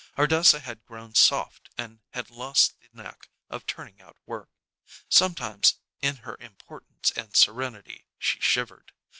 [0.17, 4.49] Ardessa had grown soft and had lost the knack of turning out work.
[5.07, 8.93] Sometimes, in her importance and serenity, she shivered.